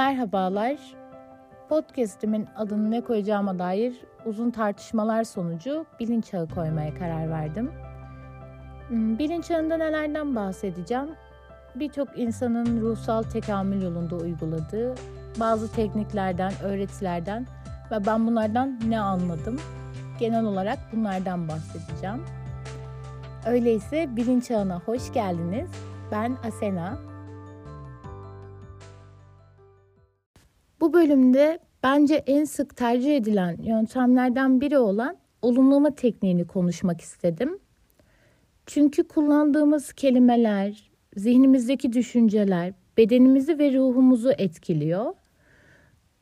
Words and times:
Merhabalar. 0.00 0.76
Podcast'imin 1.68 2.48
adını 2.56 2.90
ne 2.90 3.00
koyacağıma 3.00 3.58
dair 3.58 3.94
uzun 4.24 4.50
tartışmalar 4.50 5.24
sonucu 5.24 5.86
bilinç 6.00 6.30
koymaya 6.54 6.94
karar 6.94 7.30
verdim. 7.30 7.70
Hmm, 8.88 9.18
bilinç 9.18 9.50
nelerden 9.50 10.36
bahsedeceğim? 10.36 11.08
Birçok 11.74 12.18
insanın 12.18 12.80
ruhsal 12.80 13.22
tekamül 13.22 13.82
yolunda 13.82 14.16
uyguladığı 14.16 14.94
bazı 15.40 15.72
tekniklerden, 15.72 16.52
öğretilerden 16.62 17.46
ve 17.90 18.06
ben 18.06 18.26
bunlardan 18.26 18.80
ne 18.88 19.00
anladım? 19.00 19.60
Genel 20.20 20.44
olarak 20.44 20.78
bunlardan 20.92 21.48
bahsedeceğim. 21.48 22.24
Öyleyse 23.46 24.16
bilinç 24.16 24.48
çağına 24.48 24.80
hoş 24.86 25.12
geldiniz. 25.12 25.70
Ben 26.12 26.36
Asena. 26.48 27.09
Bu 30.80 30.92
bölümde 30.92 31.58
bence 31.82 32.14
en 32.14 32.44
sık 32.44 32.76
tercih 32.76 33.16
edilen 33.16 33.56
yöntemlerden 33.62 34.60
biri 34.60 34.78
olan 34.78 35.16
olumlama 35.42 35.94
tekniğini 35.94 36.46
konuşmak 36.46 37.00
istedim. 37.00 37.58
Çünkü 38.66 39.08
kullandığımız 39.08 39.92
kelimeler, 39.92 40.90
zihnimizdeki 41.16 41.92
düşünceler 41.92 42.72
bedenimizi 42.96 43.58
ve 43.58 43.72
ruhumuzu 43.72 44.30
etkiliyor. 44.38 45.14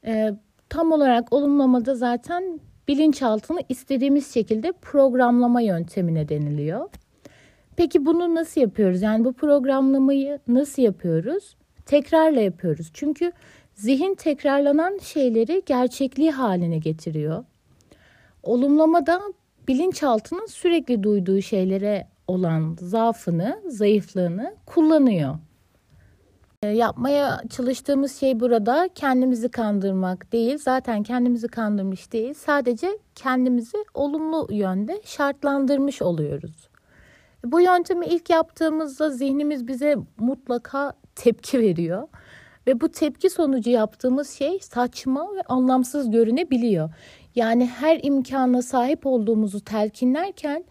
Ee, 0.06 0.30
tam 0.68 0.92
olarak 0.92 1.32
olumlamada 1.32 1.94
zaten 1.94 2.60
bilinçaltını 2.88 3.60
istediğimiz 3.68 4.34
şekilde 4.34 4.72
programlama 4.72 5.60
yöntemine 5.60 6.28
deniliyor. 6.28 6.90
Peki 7.76 8.06
bunu 8.06 8.34
nasıl 8.34 8.60
yapıyoruz? 8.60 9.02
Yani 9.02 9.24
bu 9.24 9.32
programlamayı 9.32 10.38
nasıl 10.48 10.82
yapıyoruz? 10.82 11.56
Tekrarla 11.86 12.40
yapıyoruz. 12.40 12.90
Çünkü 12.94 13.32
zihin 13.78 14.14
tekrarlanan 14.14 14.98
şeyleri 14.98 15.62
gerçekliği 15.66 16.30
haline 16.30 16.78
getiriyor. 16.78 17.44
Olumlamada 18.42 19.20
bilinçaltının 19.68 20.46
sürekli 20.46 21.02
duyduğu 21.02 21.42
şeylere 21.42 22.08
olan 22.26 22.76
zaafını, 22.80 23.60
zayıflığını 23.66 24.54
kullanıyor. 24.66 25.34
E, 26.62 26.68
yapmaya 26.68 27.42
çalıştığımız 27.50 28.20
şey 28.20 28.40
burada 28.40 28.88
kendimizi 28.94 29.48
kandırmak 29.48 30.32
değil. 30.32 30.58
Zaten 30.58 31.02
kendimizi 31.02 31.48
kandırmış 31.48 32.12
değil. 32.12 32.34
Sadece 32.34 32.98
kendimizi 33.14 33.76
olumlu 33.94 34.48
yönde 34.50 35.02
şartlandırmış 35.04 36.02
oluyoruz. 36.02 36.68
Bu 37.44 37.60
yöntemi 37.60 38.06
ilk 38.06 38.30
yaptığımızda 38.30 39.10
zihnimiz 39.10 39.68
bize 39.68 39.96
mutlaka 40.18 40.92
tepki 41.14 41.60
veriyor. 41.60 42.08
Ve 42.68 42.80
bu 42.80 42.88
tepki 42.88 43.30
sonucu 43.30 43.70
yaptığımız 43.70 44.30
şey 44.30 44.58
saçma 44.58 45.36
ve 45.36 45.42
anlamsız 45.42 46.10
görünebiliyor. 46.10 46.90
Yani 47.34 47.66
her 47.66 48.00
imkana 48.02 48.62
sahip 48.62 49.06
olduğumuzu 49.06 49.60
telkinlerken 49.60 50.64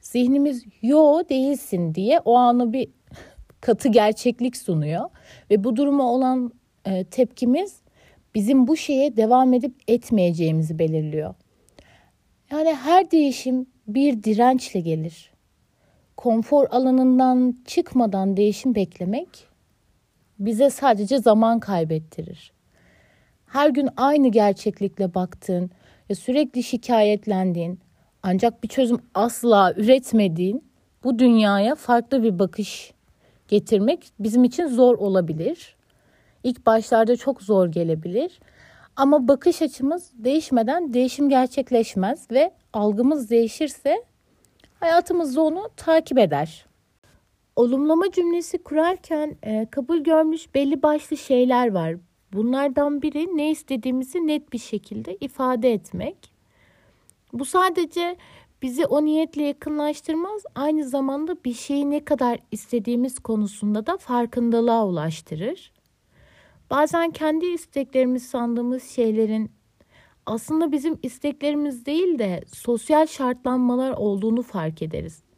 zihnimiz 0.00 0.64
yo 0.82 1.22
değilsin 1.28 1.94
diye 1.94 2.20
o 2.24 2.34
anı 2.34 2.72
bir 2.72 2.88
katı 3.60 3.88
gerçeklik 3.88 4.56
sunuyor. 4.56 5.10
Ve 5.50 5.64
bu 5.64 5.76
duruma 5.76 6.12
olan 6.12 6.52
e, 6.84 7.04
tepkimiz 7.04 7.80
bizim 8.34 8.66
bu 8.66 8.76
şeye 8.76 9.16
devam 9.16 9.54
edip 9.54 9.74
etmeyeceğimizi 9.88 10.78
belirliyor. 10.78 11.34
Yani 12.50 12.74
her 12.74 13.10
değişim 13.10 13.66
bir 13.86 14.22
dirençle 14.22 14.80
gelir. 14.80 15.30
Konfor 16.16 16.66
alanından 16.70 17.56
çıkmadan 17.66 18.36
değişim 18.36 18.74
beklemek 18.74 19.49
bize 20.40 20.70
sadece 20.70 21.18
zaman 21.18 21.60
kaybettirir. 21.60 22.52
Her 23.46 23.70
gün 23.70 23.88
aynı 23.96 24.28
gerçeklikle 24.28 25.14
baktığın 25.14 25.70
ve 26.10 26.14
sürekli 26.14 26.62
şikayetlendiğin 26.62 27.80
ancak 28.22 28.62
bir 28.62 28.68
çözüm 28.68 28.98
asla 29.14 29.74
üretmediğin 29.76 30.64
bu 31.04 31.18
dünyaya 31.18 31.74
farklı 31.74 32.22
bir 32.22 32.38
bakış 32.38 32.92
getirmek 33.48 34.12
bizim 34.18 34.44
için 34.44 34.66
zor 34.66 34.98
olabilir. 34.98 35.76
İlk 36.44 36.66
başlarda 36.66 37.16
çok 37.16 37.42
zor 37.42 37.68
gelebilir. 37.68 38.40
Ama 38.96 39.28
bakış 39.28 39.62
açımız 39.62 40.10
değişmeden 40.14 40.94
değişim 40.94 41.28
gerçekleşmez 41.28 42.30
ve 42.30 42.52
algımız 42.72 43.30
değişirse 43.30 44.04
hayatımız 44.80 45.36
da 45.36 45.42
onu 45.42 45.68
takip 45.76 46.18
eder. 46.18 46.69
Olumlama 47.60 48.10
cümlesi 48.10 48.58
kurarken 48.58 49.36
e, 49.42 49.66
kabul 49.70 49.98
görmüş 49.98 50.54
belli 50.54 50.82
başlı 50.82 51.16
şeyler 51.16 51.72
var. 51.72 51.96
Bunlardan 52.32 53.02
biri 53.02 53.36
ne 53.36 53.50
istediğimizi 53.50 54.26
net 54.26 54.52
bir 54.52 54.58
şekilde 54.58 55.16
ifade 55.20 55.72
etmek. 55.72 56.32
Bu 57.32 57.44
sadece 57.44 58.16
bizi 58.62 58.86
o 58.86 59.04
niyetle 59.04 59.42
yakınlaştırmaz, 59.42 60.42
aynı 60.54 60.84
zamanda 60.84 61.36
bir 61.44 61.54
şeyi 61.54 61.90
ne 61.90 62.04
kadar 62.04 62.38
istediğimiz 62.50 63.18
konusunda 63.18 63.86
da 63.86 63.96
farkındalığa 63.96 64.86
ulaştırır. 64.86 65.72
Bazen 66.70 67.10
kendi 67.10 67.46
isteklerimiz 67.46 68.26
sandığımız 68.26 68.82
şeylerin 68.84 69.50
aslında 70.26 70.72
bizim 70.72 70.98
isteklerimiz 71.02 71.86
değil 71.86 72.18
de 72.18 72.40
sosyal 72.54 73.06
şartlanmalar 73.06 73.90
olduğunu 73.90 74.42
fark 74.42 74.82
ederiz 74.82 75.29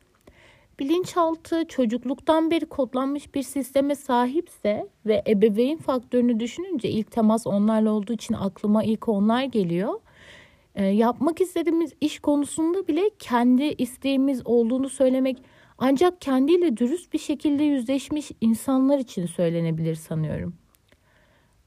bilinçaltı 0.82 1.64
çocukluktan 1.68 2.50
beri 2.50 2.66
kodlanmış 2.66 3.34
bir 3.34 3.42
sisteme 3.42 3.94
sahipse 3.94 4.86
ve 5.06 5.22
ebeveyn 5.26 5.76
faktörünü 5.76 6.40
düşününce 6.40 6.90
ilk 6.90 7.10
temas 7.10 7.46
onlarla 7.46 7.90
olduğu 7.90 8.12
için 8.12 8.34
aklıma 8.34 8.84
ilk 8.84 9.08
onlar 9.08 9.42
geliyor. 9.44 10.00
E, 10.74 10.84
yapmak 10.84 11.40
istediğimiz 11.40 11.92
iş 12.00 12.18
konusunda 12.18 12.88
bile 12.88 13.10
kendi 13.18 13.64
isteğimiz 13.64 14.42
olduğunu 14.44 14.88
söylemek 14.88 15.42
ancak 15.78 16.20
kendiyle 16.20 16.76
dürüst 16.76 17.12
bir 17.12 17.18
şekilde 17.18 17.64
yüzleşmiş 17.64 18.30
insanlar 18.40 18.98
için 18.98 19.26
söylenebilir 19.26 19.94
sanıyorum. 19.94 20.54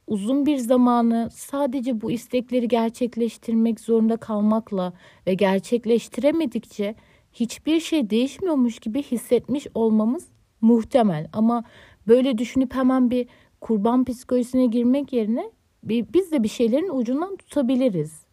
Uzun 0.08 0.46
bir 0.46 0.58
zamanı 0.58 1.30
sadece 1.32 2.02
bu 2.02 2.12
istekleri 2.12 2.68
gerçekleştirmek 2.68 3.80
zorunda 3.80 4.18
kalmakla 4.18 4.94
ve 5.28 5.34
gerçekleştiremedikçe 5.34 6.96
hiçbir 7.36 7.80
şey 7.80 8.10
değişmiyormuş 8.10 8.80
gibi 8.80 9.04
hissetmiş 9.04 9.68
olmamız 9.74 10.28
muhtemel. 10.62 11.28
Ama 11.34 11.64
böyle 12.08 12.38
düşünüp 12.38 12.76
hemen 12.76 13.12
bir 13.12 13.28
kurban 13.62 14.06
psikolojisine 14.06 14.66
girmek 14.66 15.14
yerine 15.14 15.52
biz 15.84 16.32
de 16.32 16.44
bir 16.44 16.48
şeylerin 16.48 16.90
ucundan 16.90 17.36
tutabiliriz. 17.36 18.26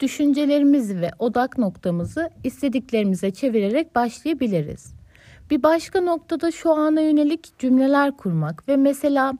Düşüncelerimizi 0.00 1.00
ve 1.00 1.10
odak 1.18 1.58
noktamızı 1.58 2.30
istediklerimize 2.44 3.30
çevirerek 3.30 3.94
başlayabiliriz. 3.94 4.94
Bir 5.50 5.62
başka 5.62 6.00
noktada 6.00 6.50
şu 6.50 6.72
ana 6.72 7.00
yönelik 7.00 7.58
cümleler 7.58 8.16
kurmak 8.16 8.68
ve 8.68 8.76
mesela 8.76 9.32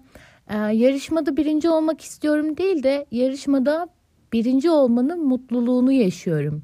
e, 0.48 0.56
yarışmada 0.56 1.36
birinci 1.36 1.70
olmak 1.70 2.00
istiyorum 2.00 2.56
değil 2.56 2.82
de 2.82 3.06
yarışmada 3.10 3.88
birinci 4.32 4.70
olmanın 4.70 5.26
mutluluğunu 5.26 5.92
yaşıyorum 5.92 6.62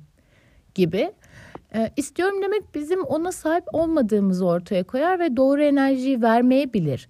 gibi 0.75 1.13
e, 1.75 1.91
istiyorum 1.97 2.43
demek 2.43 2.75
bizim 2.75 3.05
ona 3.05 3.33
sahip 3.33 3.65
olmadığımızı 3.73 4.47
ortaya 4.47 4.85
koyar 4.85 5.19
ve 5.19 5.37
doğru 5.37 5.63
enerjiyi 5.63 6.23
vermeyebilir. 6.23 7.09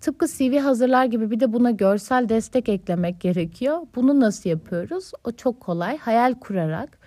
Tıpkı 0.00 0.26
CV 0.26 0.58
hazırlar 0.58 1.04
gibi 1.04 1.30
bir 1.30 1.40
de 1.40 1.52
buna 1.52 1.70
görsel 1.70 2.28
destek 2.28 2.68
eklemek 2.68 3.20
gerekiyor. 3.20 3.78
Bunu 3.94 4.20
nasıl 4.20 4.50
yapıyoruz? 4.50 5.12
O 5.24 5.32
çok 5.32 5.60
kolay. 5.60 5.98
Hayal 5.98 6.34
kurarak, 6.34 6.98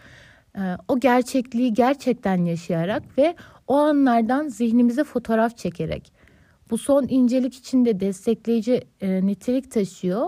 e, 0.57 0.61
o 0.87 0.99
gerçekliği 0.99 1.73
gerçekten 1.73 2.45
yaşayarak 2.45 3.03
ve 3.17 3.35
o 3.67 3.75
anlardan 3.75 4.47
zihnimize 4.47 5.03
fotoğraf 5.03 5.57
çekerek. 5.57 6.13
Bu 6.69 6.77
son 6.77 7.05
incelik 7.09 7.55
içinde 7.55 7.99
destekleyici 7.99 8.83
e, 9.01 9.25
nitelik 9.25 9.71
taşıyor. 9.71 10.27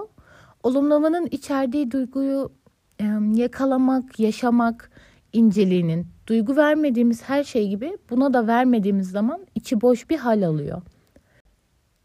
Olumlamanın 0.63 1.27
içerdiği 1.31 1.91
duyguyu 1.91 2.51
e, 2.99 3.05
yakalamak, 3.33 4.19
yaşamak 4.19 4.91
inceliğinin 5.33 6.14
Duygu 6.27 6.55
vermediğimiz 6.55 7.23
her 7.23 7.43
şey 7.43 7.69
gibi 7.69 7.97
buna 8.09 8.33
da 8.33 8.47
vermediğimiz 8.47 9.11
zaman 9.11 9.47
içi 9.55 9.81
boş 9.81 10.09
bir 10.09 10.17
hal 10.17 10.47
alıyor. 10.47 10.81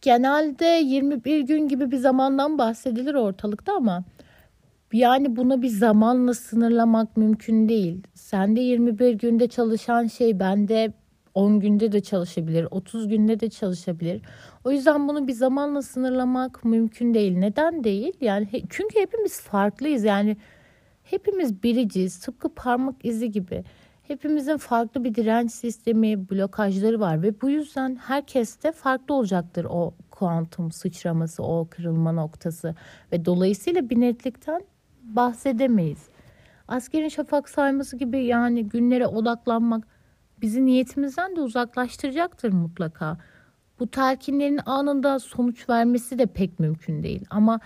Genelde 0.00 0.64
21 0.64 1.40
gün 1.40 1.69
gibi 1.69 1.90
bir 1.90 1.96
zamandan 1.96 2.58
bahsedilir 2.58 3.14
ortalıkta 3.14 3.75
ama 3.76 4.05
yani 4.93 5.37
buna 5.37 5.62
bir 5.62 5.69
zamanla 5.69 6.34
sınırlamak 6.34 7.17
mümkün 7.17 7.69
değil. 7.69 8.02
Sende 8.14 8.61
21 8.61 9.12
günde 9.14 9.49
çalışan 9.49 10.06
şey 10.06 10.40
bende 10.40 10.93
10 11.34 11.61
günde 11.61 11.93
de 11.93 12.00
çalışabilir, 12.00 12.67
30 12.70 13.08
günde 13.08 13.40
de 13.40 13.50
çalışabilir. 13.50 14.22
O 14.64 14.70
yüzden 14.70 15.08
bunu 15.08 15.26
bir 15.28 15.32
zamanla 15.32 15.82
sınırlamak 15.82 16.64
mümkün 16.64 17.14
değil. 17.14 17.38
Neden 17.38 17.84
değil? 17.84 18.12
Yani 18.20 18.49
çünkü 18.70 19.00
hepimiz 19.00 19.40
farklıyız. 19.40 20.05
Yani 20.05 20.37
hepimiz 21.02 21.62
biriciyiz. 21.62 22.19
Tıpkı 22.19 22.49
parmak 22.55 23.05
izi 23.05 23.31
gibi. 23.31 23.64
Hepimizin 24.11 24.57
farklı 24.57 25.05
bir 25.05 25.15
direnç 25.15 25.53
sistemi, 25.53 26.31
blokajları 26.31 27.01
var 27.01 27.23
ve 27.23 27.41
bu 27.41 27.51
yüzden 27.51 27.97
herkeste 27.97 28.73
farklı 28.73 29.15
olacaktır 29.15 29.67
o 29.71 29.95
kuantum 30.11 30.73
sıçraması 30.73 31.43
o 31.43 31.69
kırılma 31.71 32.12
noktası 32.12 32.75
ve 33.12 33.25
dolayısıyla 33.25 33.91
bir 33.91 34.01
netlikten 34.01 34.62
bahsedemeyiz. 35.03 36.09
Askerin 36.69 37.09
şafak 37.09 37.49
sayması 37.49 37.97
gibi 37.97 38.25
yani 38.25 38.69
günlere 38.69 39.07
odaklanmak 39.07 39.85
bizi 40.41 40.67
niyetimizden 40.67 41.37
de 41.37 41.41
uzaklaştıracaktır 41.41 42.53
mutlaka. 42.53 43.19
Bu 43.81 43.87
telkinlerin 43.87 44.61
anında 44.67 45.19
sonuç 45.19 45.69
vermesi 45.69 46.19
de 46.19 46.27
pek 46.27 46.61
mümkün 46.61 47.03
değil. 47.03 47.25
Ama 47.31 47.61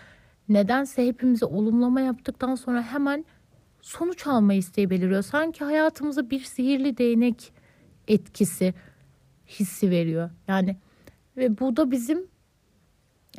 nedense 0.48 1.06
hepimize 1.06 1.46
olumlama 1.46 2.00
yaptıktan 2.00 2.54
sonra 2.54 2.82
hemen 2.82 3.24
sonuç 3.84 4.26
alma 4.26 4.54
isteği 4.54 4.90
beliriyor. 4.90 5.22
Sanki 5.22 5.64
hayatımıza 5.64 6.30
bir 6.30 6.40
sihirli 6.40 6.98
değnek 6.98 7.52
etkisi 8.08 8.74
hissi 9.48 9.90
veriyor. 9.90 10.30
Yani 10.48 10.76
ve 11.36 11.58
bu 11.58 11.76
da 11.76 11.90
bizim 11.90 12.26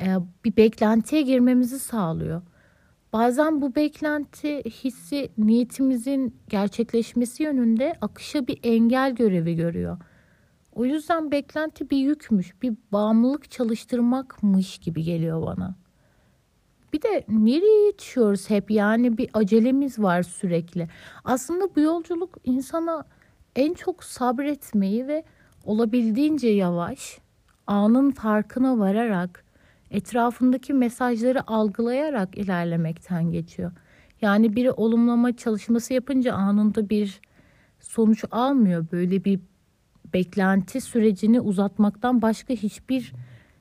e, 0.00 0.06
bir 0.44 0.56
beklentiye 0.56 1.22
girmemizi 1.22 1.78
sağlıyor. 1.78 2.42
Bazen 3.12 3.62
bu 3.62 3.74
beklenti 3.74 4.62
hissi 4.64 5.30
niyetimizin 5.38 6.36
gerçekleşmesi 6.48 7.42
yönünde 7.42 7.98
akışa 8.00 8.46
bir 8.46 8.58
engel 8.62 9.14
görevi 9.14 9.56
görüyor. 9.56 9.98
O 10.72 10.84
yüzden 10.84 11.30
beklenti 11.30 11.90
bir 11.90 11.96
yükmüş, 11.96 12.62
bir 12.62 12.74
bağımlılık 12.92 13.50
çalıştırmakmış 13.50 14.78
gibi 14.78 15.02
geliyor 15.02 15.42
bana. 15.42 15.85
Bir 16.96 17.02
de 17.02 17.24
nereye 17.28 17.86
yetişiyoruz 17.86 18.50
hep 18.50 18.70
yani 18.70 19.18
bir 19.18 19.30
acelemiz 19.34 19.98
var 19.98 20.22
sürekli. 20.22 20.88
Aslında 21.24 21.74
bu 21.76 21.80
yolculuk 21.80 22.38
insana 22.44 23.04
en 23.56 23.74
çok 23.74 24.04
sabretmeyi 24.04 25.06
ve 25.06 25.24
olabildiğince 25.64 26.48
yavaş, 26.48 27.18
anın 27.66 28.10
farkına 28.10 28.78
vararak, 28.78 29.44
etrafındaki 29.90 30.74
mesajları 30.74 31.50
algılayarak 31.50 32.38
ilerlemekten 32.38 33.30
geçiyor. 33.30 33.72
Yani 34.22 34.56
biri 34.56 34.70
olumlama 34.70 35.36
çalışması 35.36 35.94
yapınca 35.94 36.34
anında 36.34 36.88
bir 36.88 37.20
sonuç 37.80 38.24
almıyor. 38.30 38.86
Böyle 38.92 39.24
bir 39.24 39.40
beklenti 40.12 40.80
sürecini 40.80 41.40
uzatmaktan 41.40 42.22
başka 42.22 42.54
hiçbir 42.54 43.12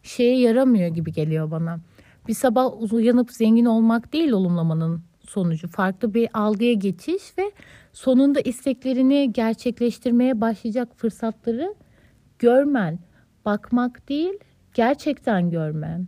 şeye 0.03 0.39
yaramıyor 0.39 0.87
gibi 0.87 1.11
geliyor 1.11 1.51
bana. 1.51 1.79
Bir 2.27 2.33
sabah 2.33 2.93
uyanıp 2.93 3.31
zengin 3.31 3.65
olmak 3.65 4.13
değil 4.13 4.31
olumlamanın 4.31 5.03
sonucu. 5.27 5.67
Farklı 5.67 6.13
bir 6.13 6.29
algıya 6.33 6.73
geçiş 6.73 7.37
ve 7.37 7.51
sonunda 7.93 8.41
isteklerini 8.41 9.33
gerçekleştirmeye 9.33 10.41
başlayacak 10.41 10.89
fırsatları 10.95 11.75
görmen. 12.39 12.99
Bakmak 13.45 14.09
değil, 14.09 14.33
gerçekten 14.73 15.49
görmen. 15.49 16.07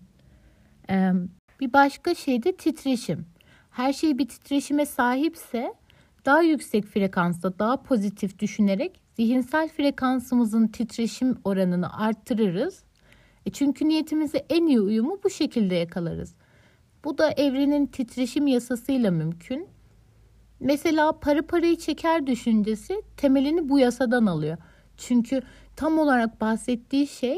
Ee, 0.89 1.11
bir 1.59 1.73
başka 1.73 2.15
şey 2.15 2.43
de 2.43 2.55
titreşim. 2.55 3.25
Her 3.69 3.93
şey 3.93 4.17
bir 4.17 4.27
titreşime 4.27 4.85
sahipse 4.85 5.73
daha 6.25 6.41
yüksek 6.41 6.85
frekansta, 6.85 7.59
daha 7.59 7.83
pozitif 7.83 8.39
düşünerek 8.39 9.01
zihinsel 9.13 9.69
frekansımızın 9.69 10.67
titreşim 10.67 11.37
oranını 11.43 11.99
arttırırız. 11.99 12.83
E 13.47 13.51
çünkü 13.51 13.87
niyetimizi 13.87 14.45
en 14.49 14.67
iyi 14.67 14.81
uyumu 14.81 15.19
bu 15.23 15.29
şekilde 15.29 15.75
yakalarız. 15.75 16.35
Bu 17.03 17.17
da 17.17 17.31
evrenin 17.31 17.85
titreşim 17.85 18.47
yasasıyla 18.47 19.11
mümkün. 19.11 19.67
Mesela 20.59 21.19
para 21.19 21.41
parayı 21.41 21.77
çeker 21.77 22.27
düşüncesi 22.27 23.01
temelini 23.17 23.69
bu 23.69 23.79
yasadan 23.79 24.25
alıyor. 24.25 24.57
Çünkü 24.97 25.41
tam 25.75 25.99
olarak 25.99 26.41
bahsettiği 26.41 27.07
şey 27.07 27.37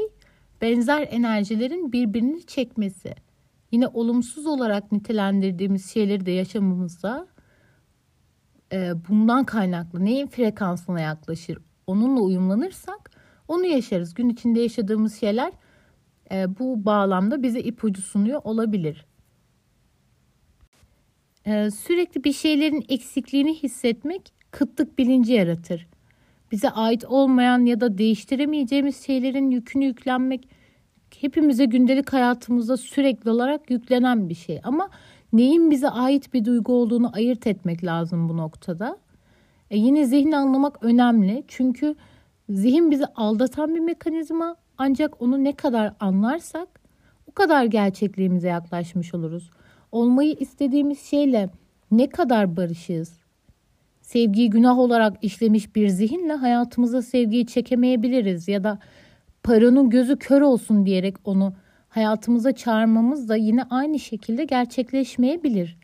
benzer 0.62 1.08
enerjilerin 1.12 1.92
birbirini 1.92 2.46
çekmesi. 2.46 3.16
Yine 3.72 3.88
olumsuz 3.88 4.46
olarak 4.46 4.92
nitelendirdiğimiz 4.92 5.94
şeyleri 5.94 6.26
de 6.26 6.32
yaşamımızda 6.32 7.28
e, 8.74 8.94
bundan 9.10 9.44
kaynaklı 9.44 10.06
neyin 10.06 10.28
frekansına 10.28 11.02
yaklaşır 11.02 11.58
onunla 11.88 12.22
uyumlanırsak 12.22 13.12
onu 13.48 13.66
yaşarız. 13.66 14.14
Gün 14.14 14.30
içinde 14.30 14.60
yaşadığımız 14.60 15.20
şeyler 15.20 15.52
e, 16.32 16.60
bu 16.60 16.86
bağlamda 16.86 17.44
bize 17.44 17.60
ipucu 17.60 18.02
sunuyor 18.02 18.42
olabilir. 18.44 19.06
E, 21.46 21.72
sürekli 21.72 22.24
bir 22.24 22.34
şeylerin 22.34 22.86
eksikliğini 22.90 23.54
hissetmek 23.54 24.34
kıtlık 24.52 24.98
bilinci 24.98 25.34
yaratır. 25.34 25.88
Bize 26.52 26.70
ait 26.70 27.06
olmayan 27.06 27.66
ya 27.66 27.82
da 27.82 27.98
değiştiremeyeceğimiz 27.98 29.06
şeylerin 29.06 29.52
yükünü 29.52 29.86
yüklenmek 29.86 30.50
hepimize 31.20 31.66
gündelik 31.66 32.14
hayatımızda 32.14 32.78
sürekli 32.78 33.30
olarak 33.30 33.70
yüklenen 33.70 34.30
bir 34.30 34.36
şey. 34.36 34.60
Ama 34.64 34.90
neyin 35.34 35.72
bize 35.72 35.90
ait 35.90 36.34
bir 36.34 36.46
duygu 36.46 36.74
olduğunu 36.74 37.16
ayırt 37.16 37.48
etmek 37.48 37.84
lazım 37.84 38.30
bu 38.30 38.38
noktada. 38.38 38.98
E 39.72 39.78
yine 39.78 40.06
zihni 40.06 40.38
anlamak 40.38 40.84
önemli. 40.84 41.44
Çünkü 41.48 41.96
zihin 42.50 42.92
bizi 42.92 43.06
aldatan 43.06 43.76
bir 43.76 43.80
mekanizma. 43.80 44.56
Ancak 44.82 45.22
onu 45.22 45.44
ne 45.44 45.56
kadar 45.56 45.94
anlarsak 46.00 46.68
o 47.28 47.32
kadar 47.32 47.66
gerçekliğimize 47.66 48.48
yaklaşmış 48.48 49.14
oluruz. 49.14 49.50
Olmayı 49.92 50.36
istediğimiz 50.40 51.00
şeyle 51.00 51.50
ne 51.92 52.10
kadar 52.10 52.58
barışız? 52.58 53.20
Sevgiyi 54.02 54.50
günah 54.50 54.78
olarak 54.78 55.24
işlemiş 55.24 55.76
bir 55.76 55.88
zihinle 55.88 56.34
hayatımıza 56.34 57.02
sevgiyi 57.02 57.48
çekemeyebiliriz 57.48 58.48
ya 58.48 58.64
da 58.64 58.80
paranın 59.44 59.90
gözü 59.90 60.18
kör 60.18 60.42
olsun 60.42 60.86
diyerek 60.86 61.16
onu 61.24 61.54
hayatımıza 61.90 62.52
çağırmamız 62.52 63.30
da 63.30 63.36
yine 63.36 63.64
aynı 63.64 64.00
şekilde 64.00 64.44
gerçekleşmeyebilir. 64.44 65.78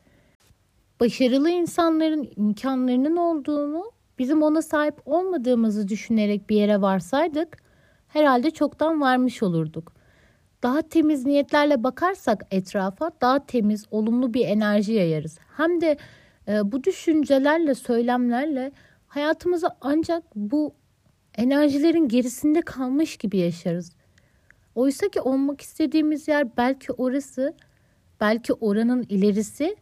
Başarılı 1.00 1.50
insanların 1.50 2.30
imkanlarının 2.36 3.16
olduğunu, 3.16 3.92
bizim 4.20 4.42
ona 4.44 4.62
sahip 4.62 4.96
olmadığımızı 5.06 5.88
düşünerek 5.88 6.50
bir 6.50 6.56
yere 6.56 6.82
varsaydık, 6.82 7.65
herhalde 8.08 8.52
çoktan 8.52 9.02
varmış 9.02 9.44
olurduk. 9.44 9.94
Daha 10.64 10.82
temiz 10.82 11.26
niyetlerle 11.26 11.84
bakarsak 11.84 12.46
etrafa 12.52 13.12
daha 13.22 13.46
temiz, 13.46 13.86
olumlu 13.92 14.34
bir 14.34 14.48
enerji 14.48 14.94
yayarız. 14.94 15.38
Hem 15.58 15.82
de 15.82 15.98
e, 16.48 16.72
bu 16.72 16.84
düşüncelerle, 16.84 17.76
söylemlerle 17.76 18.72
hayatımızı 19.08 19.70
ancak 19.82 20.24
bu 20.36 20.74
enerjilerin 21.38 22.08
gerisinde 22.08 22.62
kalmış 22.62 23.18
gibi 23.18 23.38
yaşarız. 23.38 23.92
Oysa 24.76 25.10
ki 25.10 25.22
olmak 25.22 25.62
istediğimiz 25.62 26.28
yer 26.28 26.58
belki 26.58 26.92
orası, 26.92 27.54
belki 28.22 28.54
oranın 28.54 29.06
ilerisi 29.10 29.76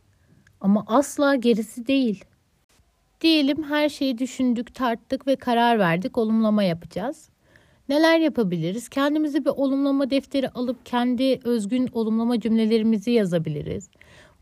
ama 0.62 0.84
asla 0.88 1.36
gerisi 1.36 1.88
değil. 1.88 2.26
Diyelim 3.22 3.64
her 3.64 3.90
şeyi 3.90 4.18
düşündük, 4.18 4.76
tarttık 4.76 5.28
ve 5.28 5.36
karar 5.36 5.80
verdik, 5.80 6.18
olumlama 6.18 6.64
yapacağız. 6.64 7.30
Neler 7.94 8.20
yapabiliriz? 8.20 8.90
Kendimizi 8.90 9.46
bir 9.46 9.50
olumlama 9.50 10.10
defteri 10.10 10.50
alıp 10.50 10.86
kendi 10.86 11.40
özgün 11.44 11.90
olumlama 11.92 12.40
cümlelerimizi 12.40 13.12
yazabiliriz. 13.12 13.90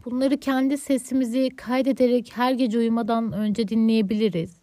Bunları 0.05 0.37
kendi 0.37 0.77
sesimizi 0.77 1.49
kaydederek 1.49 2.31
her 2.35 2.51
gece 2.51 2.77
uyumadan 2.77 3.31
önce 3.31 3.67
dinleyebiliriz. 3.67 4.61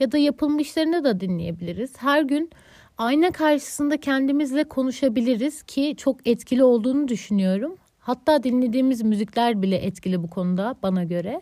Ya 0.00 0.12
da 0.12 0.18
yapılmışlarını 0.18 1.04
da 1.04 1.20
dinleyebiliriz. 1.20 1.92
Her 1.96 2.22
gün 2.22 2.50
ayna 2.98 3.30
karşısında 3.30 3.96
kendimizle 3.96 4.64
konuşabiliriz 4.64 5.62
ki 5.62 5.94
çok 5.96 6.26
etkili 6.26 6.64
olduğunu 6.64 7.08
düşünüyorum. 7.08 7.76
Hatta 7.98 8.42
dinlediğimiz 8.42 9.02
müzikler 9.02 9.62
bile 9.62 9.76
etkili 9.76 10.22
bu 10.22 10.30
konuda 10.30 10.74
bana 10.82 11.04
göre. 11.04 11.40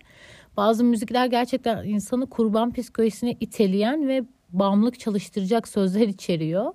Bazı 0.57 0.85
müzikler 0.85 1.27
gerçekten 1.27 1.85
insanı 1.85 2.27
kurban 2.31 2.73
psikolojisine 2.73 3.37
iteleyen 3.41 4.09
ve 4.09 4.25
bağımlılık 4.53 5.01
çalıştıracak 5.01 5.69
sözler 5.69 6.09
içeriyor. 6.09 6.73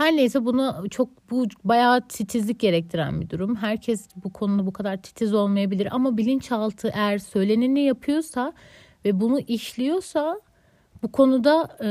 Her 0.00 0.16
neyse 0.16 0.44
bunu 0.44 0.84
çok 0.90 1.30
bu 1.30 1.46
bayağı 1.64 2.08
titizlik 2.08 2.60
gerektiren 2.60 3.20
bir 3.20 3.30
durum. 3.30 3.56
Herkes 3.56 4.08
bu 4.24 4.32
konuda 4.32 4.66
bu 4.66 4.72
kadar 4.72 5.02
titiz 5.02 5.34
olmayabilir 5.34 5.88
ama 5.90 6.16
bilinçaltı 6.16 6.90
eğer 6.94 7.18
söyleneni 7.18 7.80
yapıyorsa 7.80 8.52
ve 9.04 9.20
bunu 9.20 9.40
işliyorsa 9.40 10.40
bu 11.02 11.12
konuda 11.12 11.68
e, 11.84 11.88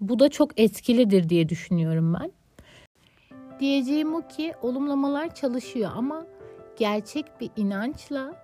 bu 0.00 0.18
da 0.18 0.28
çok 0.28 0.60
etkilidir 0.60 1.28
diye 1.28 1.48
düşünüyorum 1.48 2.14
ben. 2.20 2.32
Diyeceğim 3.60 4.14
o 4.14 4.28
ki 4.28 4.54
olumlamalar 4.62 5.34
çalışıyor 5.34 5.90
ama 5.94 6.26
gerçek 6.78 7.40
bir 7.40 7.50
inançla, 7.56 8.34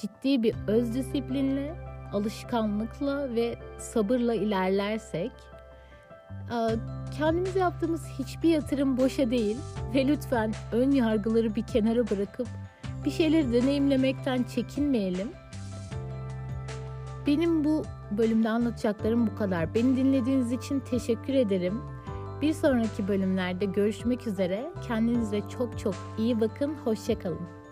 ciddi 0.00 0.42
bir 0.42 0.54
öz 0.66 0.94
disiplinle, 0.94 1.74
alışkanlıkla 2.12 3.34
ve 3.34 3.58
sabırla 3.78 4.34
ilerlersek 4.34 5.32
kendimize 7.18 7.58
yaptığımız 7.58 8.04
hiçbir 8.18 8.48
yatırım 8.48 8.96
boşa 8.96 9.30
değil 9.30 9.56
ve 9.94 10.06
lütfen 10.06 10.52
ön 10.72 10.90
yargıları 10.90 11.54
bir 11.54 11.62
kenara 11.62 12.10
bırakıp 12.10 12.48
bir 13.04 13.10
şeyleri 13.10 13.52
deneyimlemekten 13.52 14.42
çekinmeyelim. 14.42 15.28
Benim 17.26 17.64
bu 17.64 17.84
bölümde 18.10 18.48
anlatacaklarım 18.48 19.26
bu 19.26 19.36
kadar. 19.36 19.74
Beni 19.74 19.96
dinlediğiniz 19.96 20.52
için 20.52 20.80
teşekkür 20.80 21.34
ederim. 21.34 21.80
Bir 22.42 22.52
sonraki 22.52 23.08
bölümlerde 23.08 23.64
görüşmek 23.64 24.26
üzere. 24.26 24.70
Kendinize 24.88 25.42
çok 25.48 25.78
çok 25.78 25.94
iyi 26.18 26.40
bakın. 26.40 26.74
Hoşçakalın. 26.84 27.65